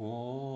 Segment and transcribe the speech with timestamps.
[0.00, 0.47] oh.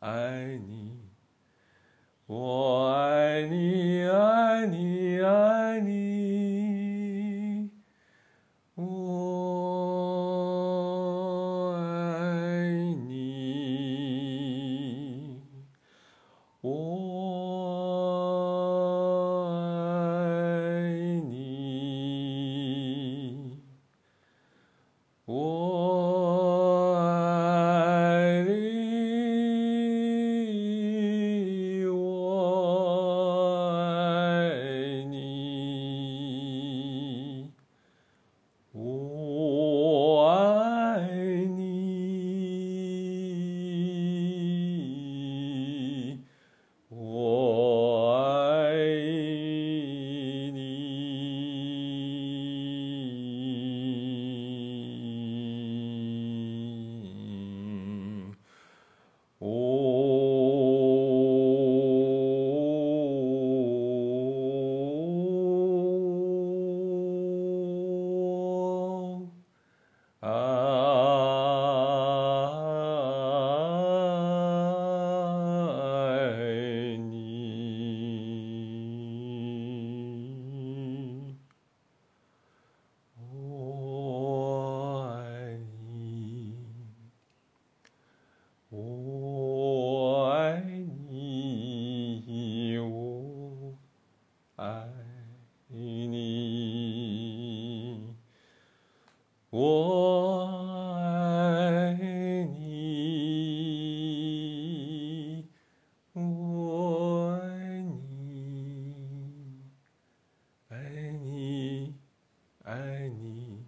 [0.00, 1.10] 爱你，
[2.26, 5.77] 我爱你，爱你，爱你。
[70.20, 70.30] 爱
[76.96, 77.38] 你
[83.16, 86.56] 我爱你
[88.70, 89.17] 我
[99.50, 100.44] 我
[100.98, 101.94] 爱
[102.44, 102.68] 你。
[106.12, 108.94] 我爱你。
[110.68, 111.94] 爱你。
[112.64, 113.64] 爱你。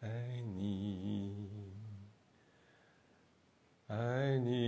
[0.00, 0.10] 爱
[0.42, 1.38] 你。
[3.86, 4.63] 爱你。